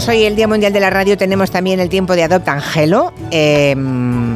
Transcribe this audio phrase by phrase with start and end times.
[0.00, 3.12] pues hoy el Día Mundial de la Radio tenemos también el tiempo de Adopta Angelo.
[3.30, 3.76] Eh,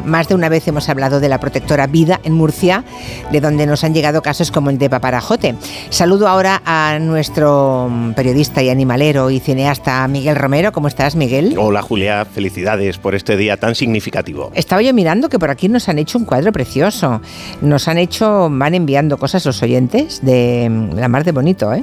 [0.04, 2.84] más de una vez hemos hablado de la protectora Vida en Murcia,
[3.30, 5.54] de donde nos han llegado casos como el de Paparajote.
[5.90, 10.72] Saludo ahora a nuestro periodista y animalero y cineasta Miguel Romero.
[10.72, 11.56] ¿Cómo estás, Miguel?
[11.58, 12.24] Hola, Julia.
[12.24, 14.50] Felicidades por este día tan significativo.
[14.54, 17.20] Estaba yo mirando que por aquí nos han hecho un cuadro precioso.
[17.60, 21.82] Nos han hecho, van enviando cosas los oyentes de la mar de bonito, ¿eh?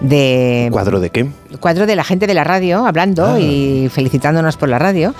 [0.00, 0.68] de...
[0.72, 1.28] ¿Cuadro de qué?
[1.60, 3.40] Cuadro de la gente de la radio hablando ah.
[3.40, 5.14] y felicitándonos por la radio.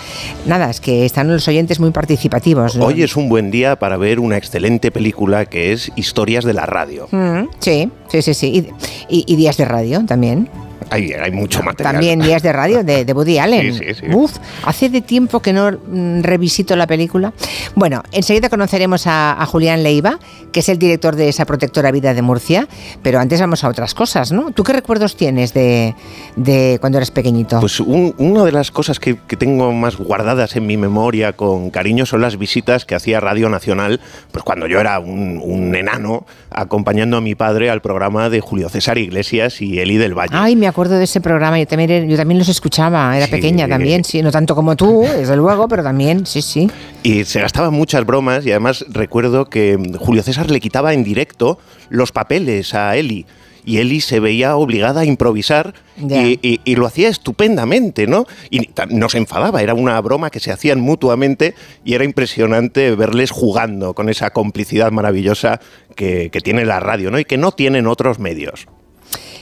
[0.47, 1.91] Nada, es que están los oyentes muy
[2.29, 2.77] participativos.
[2.77, 6.67] Hoy es un buen día para ver una excelente película que es Historias de la
[6.67, 7.09] Radio.
[7.11, 8.71] Mm, sí, sí, sí, sí.
[9.09, 10.49] y días de radio también.
[10.91, 11.93] Hay, mucho material.
[11.93, 13.75] También días de radio de, de Woody Allen.
[13.75, 14.07] Sí, sí, sí.
[14.13, 17.33] Uf, hace de tiempo que no mm, revisito la película.
[17.75, 20.19] Bueno, enseguida conoceremos a, Julián Leiva,
[20.53, 22.69] que es el director de esa protectora vida de Murcia,
[23.03, 24.51] pero antes vamos a otras cosas, ¿no?
[24.53, 25.95] ¿Tú qué recuerdos tienes de,
[26.37, 27.61] de cuando eras pequeñito?
[27.61, 32.05] Pues una de las cosas que, que, tengo más guardadas en mi memoria con cariño
[32.05, 34.01] son las visitas que hacía Radio Nacional,
[34.33, 38.69] pues cuando yo era un, un enano, acompañando a mi padre al programa de Julio
[38.69, 40.35] César Iglesias y Eli del Valle.
[40.35, 44.05] Ay, me acuerdo de ese programa, yo también, yo también los escuchaba, era pequeña también,
[44.05, 46.71] sí, no tanto como tú, desde luego, pero también, sí, sí.
[47.03, 51.59] Y se gastaban muchas bromas y además recuerdo que Julio César le quitaba en directo
[51.89, 53.27] los papeles a Eli
[53.69, 58.25] y Eli se veía obligada a improvisar y, lo hacía estupendamente, ¿no?
[58.51, 63.31] Y no se enfadaba, era una broma que se hacían mutuamente y era impresionante verles
[63.31, 65.61] jugando con esa complicidad maravillosa
[65.97, 67.19] que, que tiene la radio, ¿no?
[67.19, 68.69] Y que no tienen otros medios.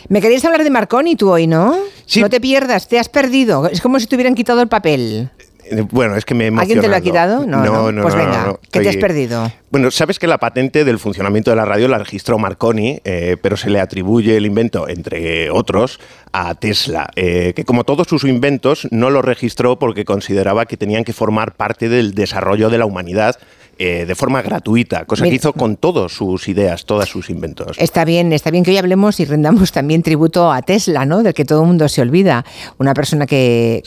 [0.08, 1.76] Me querías hablar de Marconi tú hoy, ¿no?
[2.06, 2.20] Sí.
[2.20, 3.68] No te pierdas, te has perdido.
[3.68, 5.30] Es como si te hubieran quitado el papel.
[5.70, 7.46] Eh, bueno, es que me he ¿Alguien te lo ha quitado?
[7.46, 9.50] No, no, Pues venga, ¿qué te has perdido?
[9.70, 13.56] Bueno, sabes que la patente del funcionamiento de la radio la registró Marconi, eh, pero
[13.56, 15.98] se le atribuye el invento, entre otros,
[16.32, 21.04] a Tesla, eh, que como todos sus inventos no lo registró porque consideraba que tenían
[21.04, 23.36] que formar parte del desarrollo de la humanidad
[23.78, 27.76] eh, de forma gratuita, cosa que hizo con todas sus ideas, todos sus inventos.
[27.78, 31.22] Está bien, está bien que hoy hablemos y rendamos también tributo a Tesla, ¿no?
[31.22, 32.44] Del que todo el mundo se olvida.
[32.78, 33.82] Una persona que,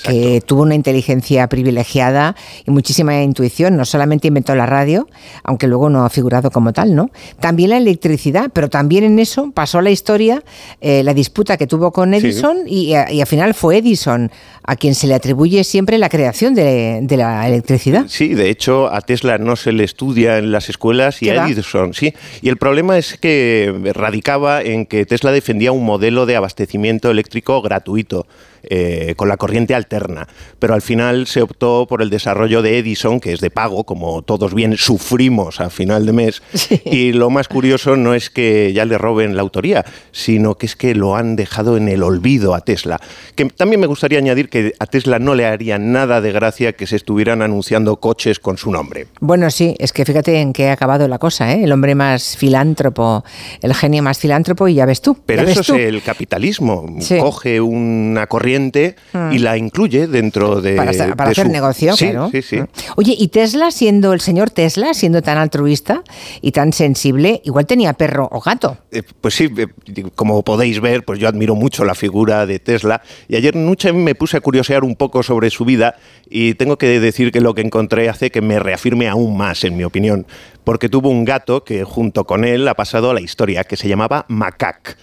[0.46, 2.36] tuvo una inteligencia privilegiada
[2.66, 3.78] y muchísima intuición.
[3.78, 5.08] No solamente inventó la radio,
[5.44, 7.10] aunque luego no ha figurado como tal, ¿no?
[7.40, 10.44] También la electricidad, pero también en eso pasó la historia,
[10.82, 14.30] eh, la disputa que tuvo con Edison y, y al final fue Edison
[14.70, 18.06] a quien se le atribuye siempre la creación de, la electricidad.
[18.08, 21.94] Sí, de hecho a Tesla no se le estudia en las escuelas y a Edison,
[21.94, 22.14] sí.
[22.42, 27.62] Y el problema es que radicaba en que Tesla defendía un modelo de abastecimiento eléctrico
[27.62, 28.28] gratuito.
[28.64, 30.28] Eh, con la corriente alterna.
[30.60, 34.22] Pero al final se optó por el desarrollo de Edison, que es de pago, como
[34.22, 36.42] todos bien sufrimos a final de mes.
[36.92, 40.76] Y lo más curioso no es que ya le roben la autoría, sino que es
[40.76, 43.00] que lo han dejado en el olvido a Tesla.
[43.36, 46.88] Que también me gustaría añadir que a Tesla no le haría nada de gracia que
[46.88, 49.08] se estuvieran anunciando coches con su nombre.
[49.20, 51.64] Bueno, sí, es que fíjate en qué ha acabado la cosa, ¿eh?
[51.64, 53.24] El hombre más filántropo,
[53.62, 55.18] el genio más filántropo, y ya ves tú.
[55.26, 56.86] Pero eso es el capitalismo.
[57.20, 59.44] Coge una corriente y hmm.
[59.44, 60.76] la incluye dentro de.
[60.76, 62.30] Para, hacer negocio, claro.
[62.32, 62.58] Sí, sí.
[62.60, 62.68] Hmm.
[62.96, 66.04] Oye, y Tesla, siendo el señor Tesla, siendo tan altruista
[66.42, 68.78] y tan sensible, igual tenía perro o gato.
[68.92, 69.68] Eh, pues sí, eh,
[70.16, 73.02] como podéis ver, pues yo admiro mucho la figura de Tesla.
[73.28, 75.96] Y ayer noche me puse a curiosear un poco sobre su vida
[76.30, 79.78] y tengo que decir que lo que encontré hace que me reafirme aún más, en
[79.78, 80.26] mi opinión.
[80.64, 83.88] Porque tuvo un gato que junto con él ha pasado a la historia, que se
[83.88, 84.98] llamaba Macac.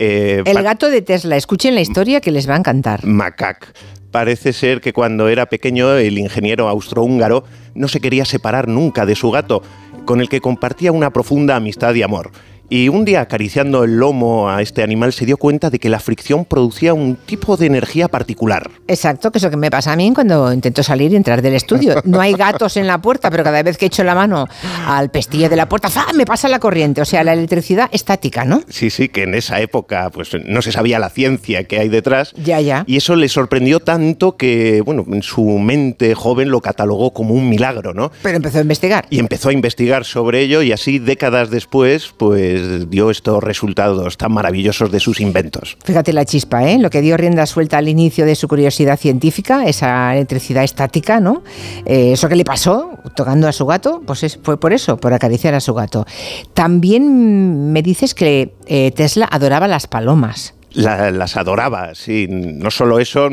[0.00, 3.04] Eh, el gato de Tesla, escuchen la historia que les va a encantar.
[3.04, 3.74] Macac.
[4.12, 7.44] Parece ser que cuando era pequeño el ingeniero austrohúngaro
[7.74, 9.62] no se quería separar nunca de su gato,
[10.04, 12.30] con el que compartía una profunda amistad y amor.
[12.70, 16.00] Y un día acariciando el lomo a este animal se dio cuenta de que la
[16.00, 18.70] fricción producía un tipo de energía particular.
[18.86, 21.54] Exacto, que es lo que me pasa a mí cuando intento salir y entrar del
[21.54, 22.02] estudio.
[22.04, 24.46] No hay gatos en la puerta, pero cada vez que echo la mano
[24.86, 27.00] al pestillo de la puerta, me pasa la corriente.
[27.00, 28.62] O sea, la electricidad estática, ¿no?
[28.68, 32.34] Sí, sí, que en esa época pues no se sabía la ciencia que hay detrás.
[32.36, 32.84] Ya, ya.
[32.86, 37.48] Y eso le sorprendió tanto que, bueno, en su mente joven lo catalogó como un
[37.48, 38.12] milagro, ¿no?
[38.22, 39.06] Pero empezó a investigar.
[39.08, 42.57] Y empezó a investigar sobre ello y así décadas después, pues
[42.88, 45.76] dio estos resultados tan maravillosos de sus inventos.
[45.84, 46.78] Fíjate la chispa, ¿eh?
[46.78, 51.42] Lo que dio rienda suelta al inicio de su curiosidad científica, esa electricidad estática, ¿no?
[51.84, 55.54] Eh, eso que le pasó tocando a su gato, pues fue por eso, por acariciar
[55.54, 56.06] a su gato.
[56.54, 62.26] También me dices que eh, Tesla adoraba las palomas las adoraba, sí.
[62.28, 63.28] No solo eso,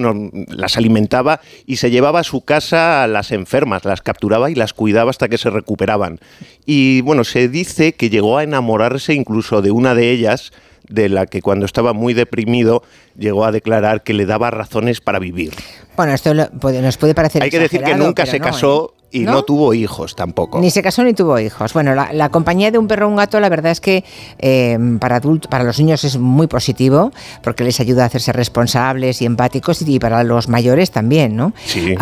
[0.49, 4.73] las alimentaba y se llevaba a su casa a las enfermas, las capturaba y las
[4.73, 6.19] cuidaba hasta que se recuperaban.
[6.65, 10.51] Y bueno, se dice que llegó a enamorarse incluso de una de ellas
[10.89, 12.83] de la que cuando estaba muy deprimido
[13.17, 15.53] llegó a declarar que le daba razones para vivir.
[15.95, 18.94] Bueno, esto nos puede parecer Hay que decir que nunca se casó ¿eh?
[19.11, 19.43] Y ¿No?
[19.43, 20.59] tuvo hijos tampoco.
[20.59, 21.73] Ni se casó ni tuvo hijos.
[21.73, 24.03] Bueno, la, compañía de un perro o un gato, la verdad es que
[24.39, 27.11] eh, para adultos, para los niños es muy positivo,
[27.41, 31.53] porque les ayuda a hacerse responsables y empáticos, y para los mayores también, ¿no?
[31.65, 31.95] Sí.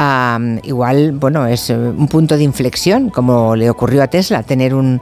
[0.63, 4.99] igual, bueno, es eh, un punto de inflexión, como le ocurrió a Tesla, tener un,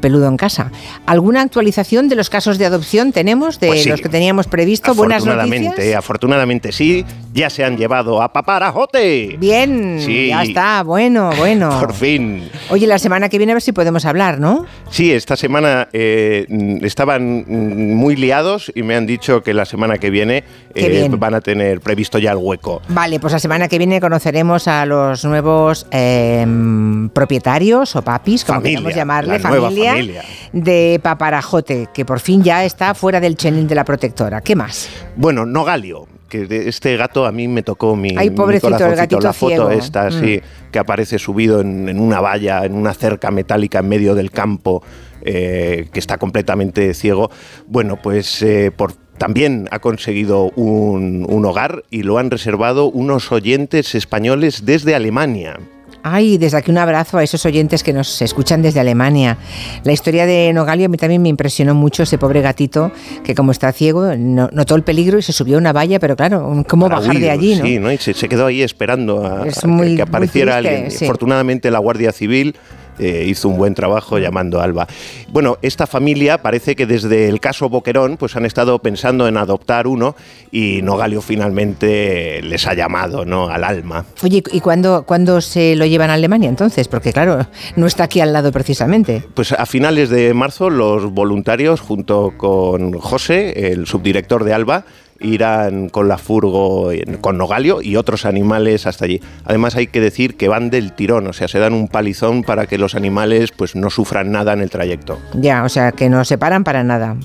[0.00, 0.72] peludo en casa.
[1.06, 4.94] ¿Alguna actualización de los casos de adopción tenemos, de pues los que teníamos previsto?
[4.94, 5.76] ¿Buenas noticias?
[5.96, 9.36] Afortunadamente sí, ya se han llevado a Paparajote.
[9.38, 11.41] Bien, ya está, bueno, bueno.
[11.80, 12.48] Por fin.
[12.70, 14.64] Oye, la semana que viene a ver si podemos hablar, ¿no?
[14.90, 16.46] Sí, esta semana eh,
[16.82, 20.44] estaban muy liados y me han dicho que la semana que viene
[20.74, 22.80] eh, van a tener previsto ya el hueco.
[22.88, 28.62] Vale, pues la semana que viene conoceremos a los nuevos em, propietarios o papis, como
[28.62, 30.22] queramos llamarle, familia, familia,
[30.52, 34.40] de Paparajote, que por fin ya está fuera del chenin de la protectora.
[34.40, 34.88] ¿Qué más?
[35.16, 39.34] Bueno, Nogalio que este gato a mí me tocó mi, Ay, pobrecito, el gatito la
[39.34, 40.70] foto esta, mm.
[40.72, 44.82] que aparece subido en, una valla, en una cerca metálica en medio del campo,
[45.20, 47.30] eh, que está completamente ciego.
[47.66, 53.30] Bueno, pues eh, por también ha conseguido un, un, hogar y lo han reservado unos
[53.30, 55.58] oyentes españoles desde Alemania.
[56.02, 59.38] Ay, desde aquí un abrazo a esos oyentes que nos escuchan desde Alemania.
[59.84, 62.90] La historia de Nogalio a mí también me impresionó mucho, ese pobre gatito
[63.24, 66.64] que como está ciego notó el peligro y se subió a una valla, pero claro,
[66.68, 67.54] ¿cómo bajar de allí?
[67.54, 67.92] Sí, ¿no?
[67.92, 70.86] Y se, quedó ahí esperando a, que, apareciera alguien.
[70.86, 72.56] Afortunadamente la Guardia Civil
[72.98, 74.86] eh, hizo un buen trabajo llamando a Alba.
[75.28, 79.86] Bueno, esta familia parece que desde el caso Boquerón pues han estado pensando en adoptar
[79.86, 80.14] uno
[80.50, 83.48] y Nogalio finalmente les ha llamado ¿no?
[83.48, 84.04] al alma.
[84.22, 86.88] Oye, ¿y cuándo, cuándo se lo llevan a Alemania entonces?
[86.88, 87.46] Porque claro,
[87.76, 89.24] no está aquí al lado precisamente.
[89.34, 94.84] Pues a finales de marzo los voluntarios junto con José, el subdirector de Alba,
[95.22, 96.90] irán con la furgo,
[97.20, 99.20] con Nogalio y otros animales hasta allí.
[99.44, 102.66] Además hay que decir que van del tirón, o sea, se dan un palizón para
[102.66, 105.18] que los animales pues no sufran nada en el trayecto.
[105.34, 107.16] Ya, o sea, que no se paran para nada.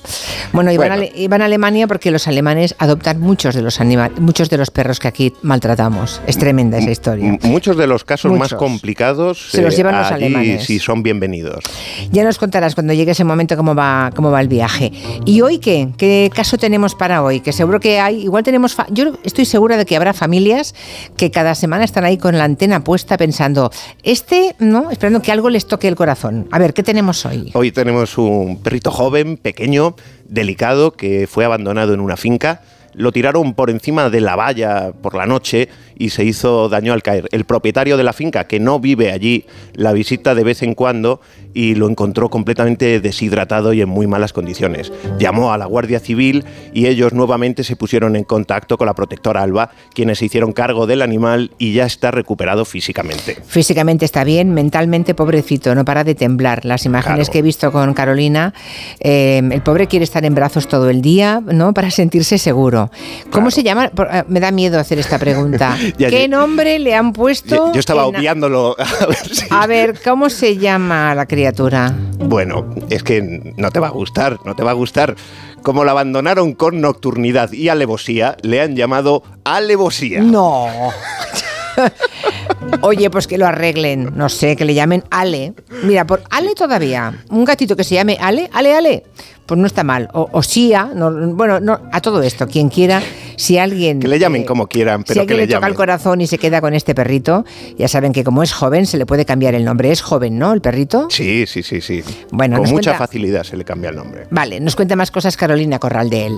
[0.53, 4.71] Bueno, iban, A, Alemania porque los alemanes adoptan muchos de los animales, muchos de los
[4.71, 6.21] perros que aquí maltratamos.
[6.27, 7.37] Es tremenda esa historia.
[7.43, 10.65] muchos de los casos más complicados se los llevan los eh, alemanes.
[10.65, 11.63] Sí, son bienvenidos.
[12.11, 14.91] Ya nos contarás cuando llegue ese momento cómo va, cómo va el viaje.
[15.25, 15.89] ¿Y hoy qué?
[15.97, 17.39] ¿Qué caso tenemos para hoy?
[17.39, 20.75] Que seguro que hay, igual tenemos, yo estoy segura de que habrá familias
[21.15, 23.71] que cada semana están ahí con la antena puesta pensando,
[24.03, 24.91] este, ¿no?
[24.91, 26.47] Esperando que algo les toque el corazón.
[26.51, 27.51] A ver, ¿qué tenemos hoy?
[27.53, 29.95] Hoy tenemos un perrito joven, pequeño,
[30.27, 32.61] delicado, que fue abandonado en una finca
[32.97, 37.03] lo tiraron por encima de la valla por la noche y se hizo daño al
[37.03, 37.27] caer.
[37.31, 41.21] El propietario de la finca, que no vive allí, la visita de vez en cuando
[41.53, 44.91] y lo encontró completamente deshidratado y en muy malas condiciones.
[45.17, 49.41] Llamó a la Guardia Civil y ellos nuevamente se pusieron en contacto con la protectora
[49.41, 53.37] Alba, quienes se hicieron cargo del animal y ya está recuperado físicamente.
[53.45, 56.65] Físicamente está bien, mentalmente pobrecito, no para de temblar.
[56.65, 58.53] Las imágenes que he visto con Carolina,
[58.99, 61.73] eh, el pobre quiere estar en brazos todo el día, ¿no?
[61.73, 62.86] Para sentirse seguro.
[63.31, 63.85] ¿Cómo se llama?
[63.85, 65.77] Eh, me da miedo hacer esta pregunta.
[65.97, 67.73] ¿Qué nombre le han puesto?
[67.73, 68.75] Yo, estaba obviándolo.
[69.49, 71.93] A ver, ¿cómo se llama la criatura?
[72.19, 75.15] Bueno, es que no te va a gustar, no te va a gustar.
[75.63, 80.21] Como la abandonaron con nocturnidad y alevosía, le han llamado alevosía.
[80.21, 80.67] No.
[82.81, 85.53] Oye, pues que lo arreglen, no sé, que le llamen Ale.
[85.83, 89.03] Mira, por Ale todavía, un gatito que se llame Ale, Ale, Ale,
[89.45, 90.09] pues no está mal.
[90.13, 93.01] O, o Sia, bueno, no, a todo esto, quien quiera,
[93.35, 93.99] si alguien...
[93.99, 96.61] Que le llamen como quieran, pero si que le, toca el corazón y se queda
[96.61, 97.45] con este perrito,
[97.77, 99.91] ya saben que como es joven se le puede cambiar el nombre.
[99.91, 101.07] ¿Es joven, no, el perrito?
[101.09, 102.03] Sí, sí, sí, sí.
[102.31, 104.27] Bueno, con mucha facilidad se le cambia el nombre.
[104.29, 106.37] Vale, nos cuenta más cosas Carolina Corral de él.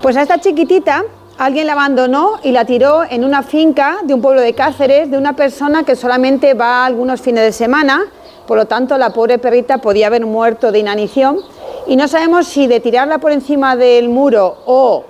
[0.00, 1.04] Pues a esta chiquitita
[1.38, 5.18] alguien la abandonó y la tiró en una finca de un pueblo de Cáceres de
[5.18, 8.04] una persona que solamente va algunos fines de semana,
[8.46, 11.38] por lo tanto la pobre perrita podía haber muerto de inanición.
[11.86, 15.04] Y no sabemos si de tirarla por encima del muro o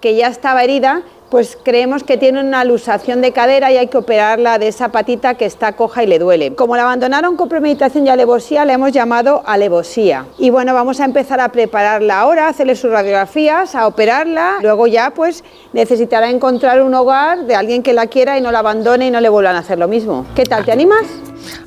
[0.00, 3.98] que ya estaba herida, pues creemos que tiene una lusación de cadera y hay que
[3.98, 6.54] operarla de esa patita que está coja y le duele.
[6.54, 10.26] Como la abandonaron con premeditación y alevosía, la hemos llamado alevosía.
[10.38, 14.58] Y bueno, vamos a empezar a prepararla ahora, hacerle sus radiografías, a operarla.
[14.62, 18.60] Luego ya pues necesitará encontrar un hogar de alguien que la quiera y no la
[18.60, 20.24] abandone y no le vuelvan a hacer lo mismo.
[20.34, 20.64] ¿Qué tal?
[20.64, 21.04] ¿Te animas?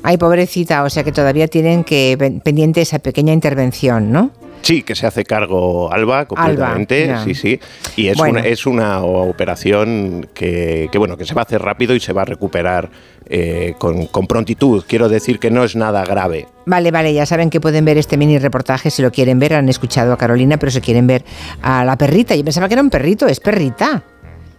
[0.02, 4.30] Ay, pobrecita, o sea que todavía tienen que pendiente esa pequeña intervención, ¿no?
[4.62, 7.60] Sí, que se hace cargo Alba completamente, sí, sí.
[7.96, 12.00] Y es, una, es una operación que, bueno, que se va a hacer rápido y
[12.00, 12.90] se va a recuperar
[13.26, 14.84] eh, con, con, prontitud.
[14.86, 16.46] Quiero decir que no es nada grave.
[16.64, 19.54] Vale, vale, ya saben que pueden ver este mini reportaje si lo quieren ver.
[19.54, 21.24] Han escuchado a Carolina, pero si quieren ver
[21.60, 22.34] a la perrita.
[22.36, 24.04] Yo pensaba que era un perrito, es perrita.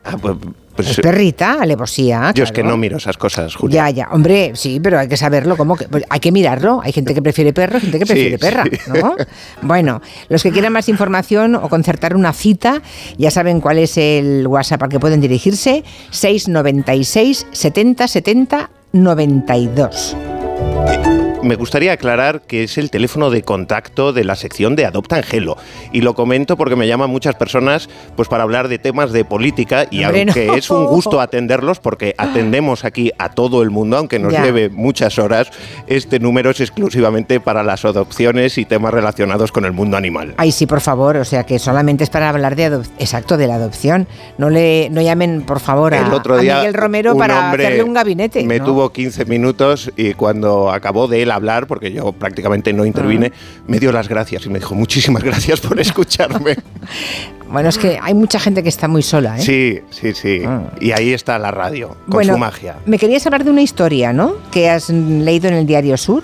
[0.03, 0.35] Ah, pues,
[0.75, 2.31] pues, es perrita, alevosía.
[2.33, 3.89] Yo es que no miro esas cosas, Julia.
[3.89, 4.07] Ya, ya.
[4.11, 5.57] Hombre, sí, pero hay que saberlo.
[5.57, 5.87] ¿cómo que?
[5.87, 6.81] Pues hay que mirarlo.
[6.83, 9.15] Hay gente que prefiere perro, gente que prefiere perra, ¿no?
[9.61, 12.81] Bueno, los que quieran más información o concertar una cita,
[13.17, 20.15] ya saben cuál es el WhatsApp al que pueden dirigirse: 696 70 70 92
[21.43, 25.57] me gustaría aclarar que es el teléfono de contacto de la sección de Adopta Angelo.
[25.91, 29.85] Y lo comento porque me llaman muchas personas pues para hablar de temas de política
[29.91, 34.33] y aunque es un gusto atenderlos porque atendemos aquí a todo el mundo, aunque nos
[34.33, 35.51] lleve muchas horas,
[35.87, 40.33] este número es exclusivamente para las adopciones y temas relacionados con el mundo animal.
[40.37, 43.55] Ay, sí, por favor, o sea que solamente es para hablar de exacto de la
[43.55, 44.07] adopción.
[44.37, 48.43] No le no llamen, por favor, a, Miguel Romero para hacerle un gabinete.
[48.43, 53.31] Me tuvo 15 minutos y cuando acabó de él hablar, porque yo prácticamente no intervine,
[53.33, 53.63] ah.
[53.67, 56.55] me dio las gracias y me dijo muchísimas gracias por escucharme.
[57.49, 59.41] bueno, es que hay mucha gente que está muy sola, ¿eh?
[59.41, 60.41] Sí, sí, sí.
[60.45, 60.71] Ah.
[60.79, 62.75] Y ahí está la radio, con su magia.
[62.85, 64.35] Me querías hablar de una historia, ¿no?
[64.51, 66.23] Que has leído en el Diario Sur.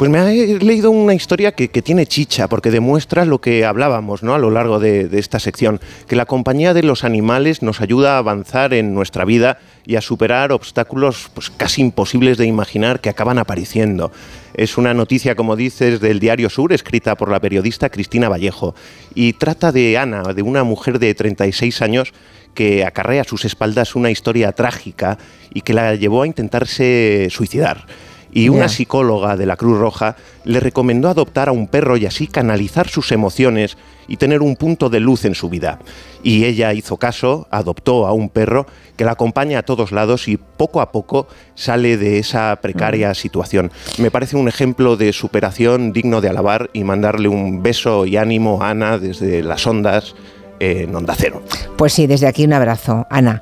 [0.00, 4.32] Pues me he leído una historia que, tiene chicha, porque demuestra lo que hablábamos ¿no?
[4.32, 5.78] a lo largo de, de, esta sección,
[6.08, 10.00] que la compañía de los animales nos ayuda a avanzar en nuestra vida y a
[10.00, 14.10] superar obstáculos pues, casi imposibles de imaginar que acaban apareciendo.
[14.54, 18.74] Es una noticia, como dices, del Diario Sur, escrita por la periodista Cristina Vallejo,
[19.14, 22.14] y trata de Ana, de una mujer de 36 años
[22.54, 25.18] que acarrea a sus espaldas una historia trágica
[25.52, 27.84] y que la llevó a intentarse suicidar
[28.32, 32.26] y una psicóloga de la Cruz Roja le recomendó adoptar a un perro y así
[32.26, 33.76] canalizar sus emociones
[34.08, 35.78] y tener un punto de luz en su vida.
[36.22, 40.36] Y ella hizo caso, adoptó a un perro que la acompaña a todos lados y
[40.36, 43.70] poco a poco sale de esa precaria situación.
[43.98, 48.62] Me parece un ejemplo de superación digno de alabar y mandarle un beso y ánimo
[48.62, 50.14] a Ana desde las ondas
[50.60, 51.42] en Onda Cero.
[51.76, 53.40] Pues sí, desde aquí un abrazo, Ana.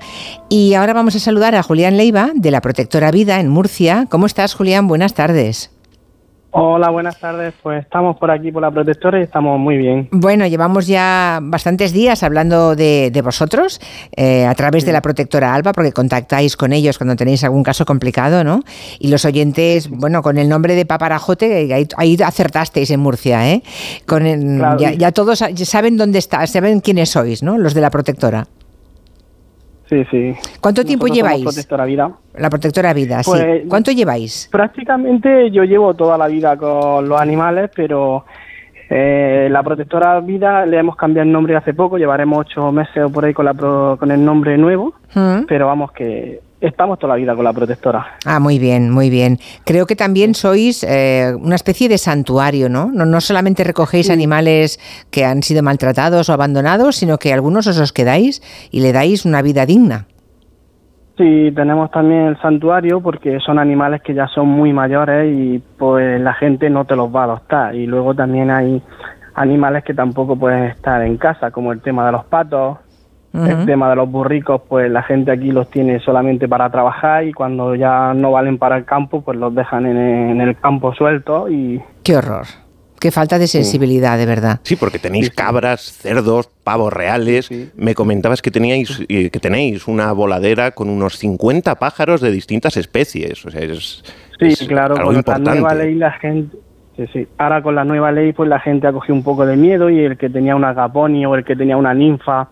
[0.49, 4.07] Y ahora vamos a saludar a Julián Leiva, de la Protectora Vida en Murcia.
[4.09, 4.89] ¿Cómo estás, Julián?
[4.89, 5.71] Buenas tardes.
[6.61, 7.55] Hola, buenas tardes.
[7.63, 10.09] Pues estamos por aquí por la protectora y estamos muy bien.
[10.11, 13.81] Bueno, llevamos ya bastantes días hablando de, vosotros
[14.17, 17.85] eh, a través de la protectora Alba, porque contactáis con ellos cuando tenéis algún caso
[17.85, 18.65] complicado, ¿no?
[18.99, 23.63] Y los oyentes, bueno, con el nombre de Paparajote, ahí, acertasteis en Murcia, ¿eh?
[24.05, 27.57] Con ya, ya, todos saben dónde está, saben quiénes sois, ¿no?
[27.57, 28.49] Los de la protectora.
[29.89, 30.35] Sí, sí.
[30.61, 31.45] ¿Cuánto tiempo lleváis?
[31.45, 32.13] La protectora vida.
[32.35, 33.31] La protectora vida, sí.
[33.31, 34.49] Pues, ¿Cuánto lleváis?
[34.53, 38.25] Prácticamente yo llevo toda la vida con los animales, pero
[38.91, 43.11] eh, la protectora vida le hemos cambiado el nombre hace poco, llevaremos ocho meses o
[43.11, 45.45] por ahí con, la con el nombre nuevo, ¿Mm?
[45.47, 48.19] pero vamos que estamos toda la vida con la protectora.
[48.25, 49.39] Ah, muy bien, muy bien.
[49.65, 52.91] Creo que también sois eh, una especie de santuario, ¿no?
[52.93, 53.05] ¿no?
[53.05, 54.79] No solamente recogéis animales
[55.11, 59.25] que han sido maltratados o abandonados, sino que algunos os los quedáis y le dais
[59.25, 60.07] una vida digna.
[61.17, 66.21] Sí, tenemos también el santuario porque son animales que ya son muy mayores y pues
[66.21, 67.75] la gente no te los va a adoptar.
[67.75, 68.81] Y luego también hay
[69.35, 72.79] animales que tampoco pueden estar en casa, como el tema de los patos,
[73.33, 77.33] el tema de los burricos, pues la gente aquí los tiene solamente para trabajar y
[77.33, 81.81] cuando ya no valen para el campo, pues los dejan en, el campo suelto y...
[82.03, 82.47] ¡Qué horror!
[83.01, 84.59] Qué falta de sensibilidad, de verdad.
[84.65, 87.49] Sí, porque tenéis cabras, cerdos, pavos reales.
[87.77, 93.47] Me comentabas que teníais que tenéis una voladera con unos 50 pájaros de distintas especies.
[93.47, 94.03] O sea, es,
[94.41, 96.57] sí, claro, con la nueva ley la gente
[96.99, 97.29] Sí, sí.
[97.39, 100.01] Ahora con la nueva ley, pues la gente ha cogido un poco de miedo y
[100.01, 102.49] el que tenía una agaponi o el que tenía una ninfa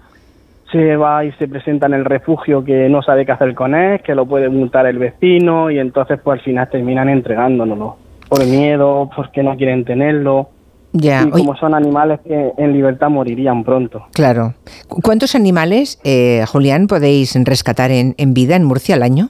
[0.73, 4.00] se va y se presenta en el refugio que no sabe qué hacer con él,
[4.00, 7.96] que lo puede multar el vecino y entonces pues al final terminan entregándonoslo
[8.28, 10.50] por miedo, porque no quieren tenerlo.
[10.92, 11.23] Ya.
[11.23, 14.06] Y como son animales que en libertad morirían pronto.
[14.14, 14.54] Claro.
[14.88, 19.28] ¿Cuántos animales, eh, Julián, podéis rescatar en, en vida en Murcia al año?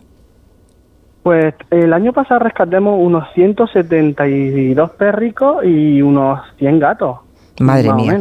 [1.23, 7.17] Pues el año pasado rescatemos unos 172 perricos y unos 100 gatos.
[7.61, 8.19] Madre mía.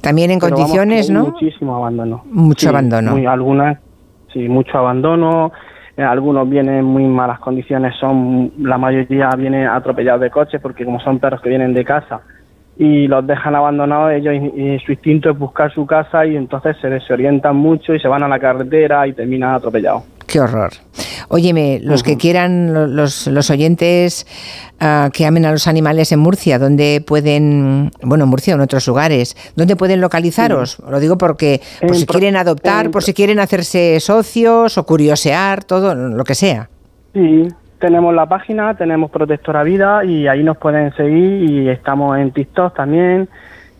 [0.00, 1.26] También en condiciones, ¿no?
[1.26, 2.22] Muchísimo abandono.
[2.30, 3.12] Mucho abandono.
[3.12, 3.78] Muy, algunas,
[4.32, 5.52] sí, mucho abandono.
[5.96, 10.84] Eh, algunos vienen en muy malas condiciones, son la mayoría viene atropellados de coches porque
[10.84, 12.20] como son perros que vienen de casa
[12.76, 16.88] y los dejan abandonados, ellos y, su instinto es buscar su casa y entonces se
[16.88, 20.02] desorientan mucho y se van a la carretera y terminan atropellados.
[20.26, 20.70] Qué horror.
[21.34, 24.24] Óyeme, los que quieran, los, los oyentes
[24.78, 28.60] ah, que amen a los animales en Murcia, ¿dónde pueden, bueno, en Murcia o en
[28.60, 30.78] otros lugares, ¿dónde pueden localizaros?
[30.88, 35.96] Lo digo porque por si quieren adoptar, por si quieren hacerse socios o curiosear, todo
[35.96, 36.70] lo que sea.
[37.14, 37.48] Sí,
[37.80, 42.76] tenemos la página, tenemos Protectora Vida y ahí nos pueden seguir y estamos en TikTok
[42.76, 43.28] también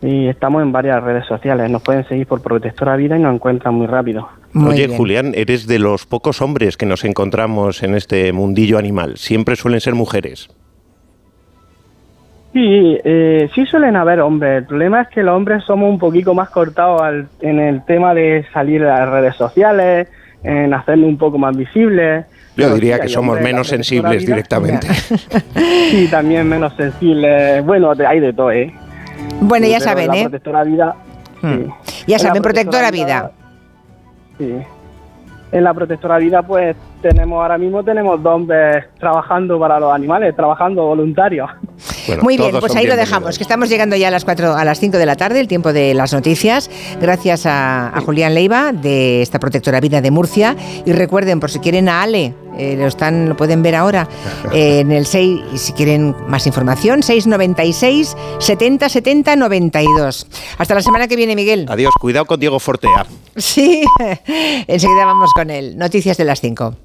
[0.05, 1.69] y estamos en varias redes sociales.
[1.69, 4.29] Nos pueden seguir por Protectora Vida y nos encuentran muy rápido.
[4.53, 9.17] Oye, Julián, eres de los pocos hombres que nos encontramos en este mundillo animal.
[9.17, 10.49] Siempre suelen ser mujeres.
[12.53, 14.59] Sí, eh, sí suelen haber hombres.
[14.59, 18.45] El problema es que los hombres somos un poquito más cortados en el tema de
[18.53, 20.07] salir a las redes sociales,
[20.43, 22.25] en hacerlo un poco más visible.
[22.55, 24.87] Yo diría que somos menos sensibles directamente.
[25.89, 27.65] sí, también menos sensibles.
[27.65, 28.71] Bueno, hay de todo, ¿eh?
[29.41, 30.23] Bueno, ya saben, ¿eh?
[30.23, 30.95] Protectora vida.
[31.41, 31.69] Hmm.
[32.07, 33.31] Ya saben, protectora, vida.
[34.37, 34.57] Sí.
[35.51, 40.35] En la protectora vida, pues tenemos ahora mismo tenemos dos hombres trabajando para los animales,
[40.35, 41.49] trabajando voluntarios.
[42.21, 44.79] Muy bien, pues ahí lo dejamos, que estamos llegando ya a las 4, a las
[44.79, 46.69] 5 de la tarde, el tiempo de las noticias.
[47.01, 50.55] Gracias a, Julián Leiva de esta protectora vida de Murcia.
[50.85, 54.07] Y recuerden, por si quieren a Ale, eh, lo, están, lo pueden ver ahora
[54.53, 60.27] eh, en el 6, y si quieren más información, 696 70 70 92.
[60.57, 61.65] Hasta la semana que viene, Miguel.
[61.69, 63.05] Adiós, cuidado con Diego Fortea.
[63.35, 63.83] Sí,
[64.67, 65.77] enseguida vamos con él.
[65.77, 66.84] Noticias de las 5.